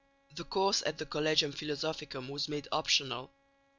[0.35, 3.29] The course at the Collegium Philosophicum was made optional.